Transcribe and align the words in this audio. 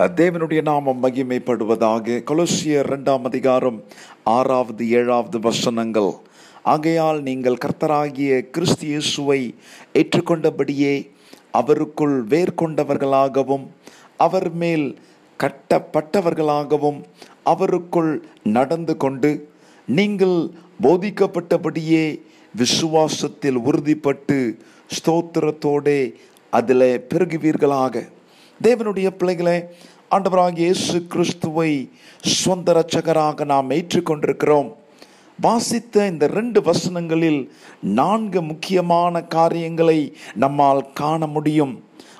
தேவனுடைய 0.00 0.62
நாமம் 0.62 1.02
மகிமைப்படுவதாக 1.04 2.14
கொலோசியர் 2.28 2.86
ரெண்டாம் 2.92 3.22
அதிகாரம் 3.22 3.82
ஆறாவது 4.24 4.90
ஏழாவது 4.90 5.40
வசனங்கள். 5.40 6.12
ஆகையால் 6.62 7.22
நீங்கள் 7.22 7.58
கர்த்தராகிய 7.64 8.50
கிறிஸ்து 8.50 8.86
இயேசுவை 8.86 9.54
ஏற்றுக்கொண்டபடியே 9.92 11.10
அவருக்குள் 11.52 12.24
வேர் 12.24 12.54
கொண்டவர்களாகவும் 12.62 13.66
அவர் 14.16 14.52
மேல் 14.52 14.98
கட்டப்பட்டவர்களாகவும் 15.40 17.02
அவருக்குள் 17.44 18.22
நடந்து 18.42 18.96
கொண்டு 18.96 19.52
நீங்கள் 19.86 20.50
போதிக்கப்பட்டபடியே 20.82 22.20
விசுவாசத்தில் 22.54 23.60
உறுதிப்பட்டு 23.64 24.56
ஸ்தோத்திரத்தோடே 24.96 26.14
அதில் 26.50 27.04
பெருகுவீர்களாக. 27.14 28.06
தேவனுடைய 28.64 29.08
பிள்ளைகளை 29.10 29.54
ஆண்டவராக 30.14 30.58
இயேசு 30.58 31.06
கிறிஸ்துவை 31.06 31.70
சொந்த 32.20 32.72
ரட்சகராக 32.72 33.44
நாம் 33.44 33.70
ஏற்றுக்கொண்டிருக்கிறோம். 33.70 34.68
வாசித்த 35.40 36.06
இந்த 36.06 36.26
ரெண்டு 36.26 36.60
வசனங்களில் 36.60 37.38
நான்கு 37.80 38.42
முக்கியமான 38.42 39.22
காரியங்களை 39.36 40.16
நம்மால் 40.34 40.92
காண 40.92 41.26
முடியும். 41.26 41.74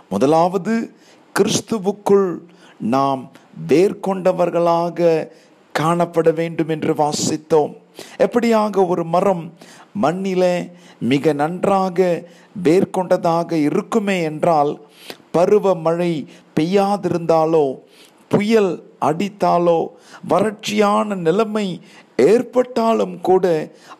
முதலாவது 0.08 0.74
கிறிஸ்துவுக்குள் 1.34 2.30
நாம் 2.78 3.32
வேர்கொண்டவர்களாக 3.68 5.28
காணப்பட 5.74 6.34
வேண்டும் 6.34 6.68
என்று 6.68 6.94
வாசித்தோம். 6.94 7.72
எப்படியாக 8.18 8.86
ஒரு 8.86 9.04
மரம் 9.04 9.44
மண்ணிலே 9.92 10.54
மிக 11.12 11.32
நன்றாக 11.32 12.22
வேர்கொண்டதாக 12.62 13.52
இருக்குமே 13.52 14.22
என்றால் 14.22 14.72
பருவ 15.30 15.74
மழை 15.86 16.12
பெய்யாதிருந்தாலோ 16.56 17.64
புயல் 18.28 18.72
அடித்தாலோ 19.08 19.78
வறட்சியான 20.30 21.16
நிலைமை 21.26 21.66
ஏற்பட்டாலும் 22.16 23.20
கூட 23.28 23.44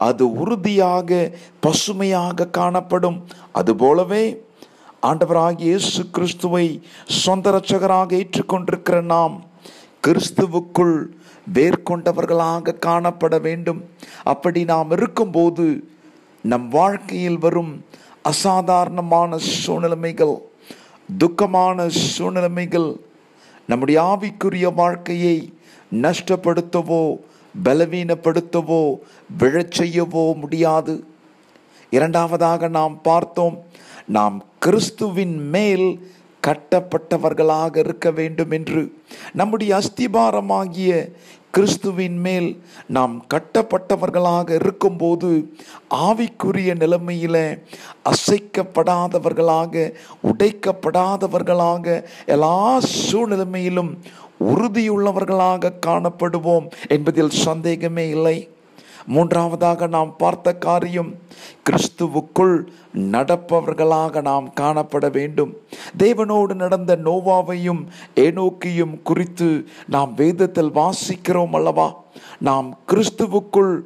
அது 0.07 0.25
உறுதியாக 0.43 1.31
பசுமையாக 1.61 2.49
காணப்படும். 2.59 3.19
அதுபோலவே 3.53 4.25
ஆண்டவராகிய 5.09 5.69
இயேசு 5.71 6.03
கிறிஸ்துவை 6.11 6.67
சொந்த 7.05 7.51
ரட்சகராக 7.51 8.11
ஏற்றுக்கொண்டிருக்கிற 8.21 8.99
நாம் 9.15 9.37
கிறிஸ்துவுக்குள் 10.07 10.97
வேர்கொண்டவர்களாக 11.55 12.77
காணப்பட 12.87 13.35
வேண்டும். 13.41 13.81
அப்படி 14.33 14.61
நாம் 14.65 14.91
இருக்கும்போது 14.91 15.67
நம் 16.43 16.69
வாழ்க்கையில் 16.69 17.39
வரும் 17.39 17.73
அசாதாரணமான 18.23 19.39
சூழ்நிலைமைகள் 19.53 20.35
துக்கமான 21.19 21.91
சூழ்நிலைமைகள் 22.19 22.97
நம்முடைய 23.67 24.03
ஆவிக்குரிய 24.03 24.75
வாழ்க்கையை 24.75 25.53
நஷ்டப்படுத்தவோ 25.93 27.17
பலவீனப்படுத்தவோ 27.65 28.97
விழச் 29.39 29.73
செய்யவோ 29.79 30.35
முடியாது. 30.35 31.05
இரண்டாவதாக 31.91 32.69
நாம் 32.69 33.01
பார்த்தோம் 33.03 33.65
நாம் 34.07 34.45
கிறிஸ்துவின் 34.59 35.49
மேல் 35.49 36.11
கட்டப்பட்டவர்களாக 36.47 37.77
இருக்க 37.77 38.11
வேண்டும் 38.11 38.51
என்று 38.51 38.83
நம்முடைய 39.33 39.79
அஸ்திபாரமாகிய 39.79 41.13
கிறிஸ்துவின் 41.51 42.19
மேல் 42.19 42.63
நாம் 42.87 43.27
கட்டப்பட்டவர்களாக 43.35 44.51
இருக்கும்போது 44.51 45.55
ஆவிக்குரிய 45.95 46.77
நிலைமையில் 46.77 47.65
அசைக்கப்படாதவர்களாக 48.11 49.93
உடைக்கப்படாதவர்களாக 50.23 52.05
எல்லா 52.27 52.81
சூழ்நிலைமையிலும் 53.11 53.93
உறுதியுள்ளவர்களாக 54.45 55.73
காணப்படுவோம் 55.87 56.69
என்பதில் 56.89 57.31
சந்தேகமே 57.31 58.09
இல்லை. 58.09 58.49
மூன்றாவதாக 59.07 59.87
நாம் 59.87 60.17
பார்த்த 60.17 60.55
காரியம் 60.55 61.15
கிறிஸ்துவுக்குள் 61.71 62.67
நடப்பவர்களாக 62.95 64.23
நாம் 64.23 64.53
காணப்பட 64.61 65.11
வேண்டும். 65.13 65.57
தேவனோடு 65.99 66.55
நடந்த 66.55 66.97
நோவாவையும் 66.97 67.87
ஏனோக்கியும் 68.17 69.03
குறித்து 69.03 69.69
நாம் 69.87 70.15
வேதத்தில் 70.15 70.71
வாசிக்கிறோம் 70.71 71.55
அல்லவா? 71.55 72.03
நாம் 72.39 72.79
கிறிஸ்துவுக்குள் 72.89 73.81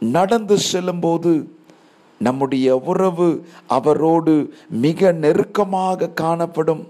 நடந்து 0.00 0.58
செல்லும்போது 0.58 1.58
நம்முடைய 2.18 2.76
உறவு 2.76 3.46
அவரோடு 3.66 4.54
மிக 4.68 5.12
நெருக்கமாக 5.12 6.08
காணப்படும். 6.08 6.88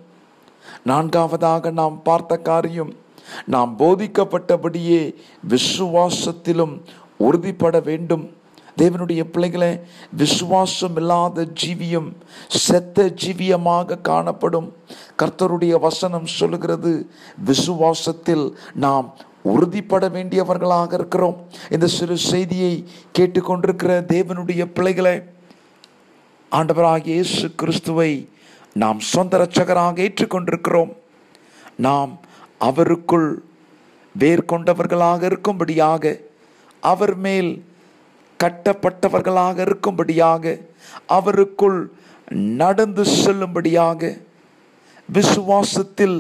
நான்காவதாக 0.84 1.70
நாம் 1.70 2.02
பார்த்த 2.02 2.36
காரியம் 2.36 2.94
நாம் 3.47 3.74
போதிக்கப்பட்டபடியே 3.78 5.14
விசுவாசத்திலும் 5.48 6.80
உறுதிப்பட 7.26 7.78
வேண்டும். 7.88 8.25
தேவனுடைய 8.81 9.22
பிள்ளைகளை 9.32 9.70
விசுவாசம் 10.20 10.97
இல்லாத 10.97 11.47
ஜீவியம் 11.62 12.10
செத்த 12.66 13.06
ஜீவியமாக 13.22 14.00
காணப்படும். 14.08 14.69
கர்த்தருடைய 15.20 15.75
வசனம் 15.86 16.28
சொல்லுகிறது 16.38 16.92
விசுவாசத்தில் 17.50 18.44
நாம் 18.84 19.09
உறுதிப்பட 19.54 20.04
வேண்டியவர்களாக 20.16 20.91
இருக்கிறோம். 20.92 21.36
இந்த 21.70 21.86
சிறு 21.97 22.16
செய்தியை 22.30 22.72
கேட்டுக்கொண்டிருக்கிற 23.19 23.92
தேவனுடைய 24.14 24.64
பிள்ளைகளை 24.76 25.16
ஆண்டவராக 26.53 27.04
இயேசு 27.04 27.44
கிறிஸ்துவை 27.60 28.10
நாம் 28.82 28.98
சொந்த 29.12 29.38
ரட்சகராக 29.38 29.97
ஏற்றுக்கொண்டிருக்கிறோம். 30.06 30.91
நாம் 31.86 32.12
அவருக்குள் 32.69 33.30
வேர் 34.14 34.44
கொண்டவர்களாக 34.44 35.28
இருக்கும்படியாக 35.28 36.04
அவர் 36.80 37.16
மேல் 37.16 37.50
கட்டப்பட்டவர்களாக 38.41 39.56
இருக்கும்படியாக 39.66 40.60
அவருக்குள் 41.06 41.91
நடந்து 42.28 43.04
செல்லும்படியாக 43.04 44.18
விசுவாசத்தில் 45.12 46.18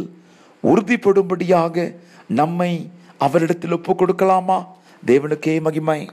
உறுதிப்படும்படியாக 0.62 1.94
நம்மை 2.26 2.90
அவரிடத்தில் 3.18 3.72
ஒப்பு 3.72 3.92
கொடுக்கலாமா 3.92 4.66
தேவனுக்கே 5.06 5.60
மகிமை. 5.60 6.10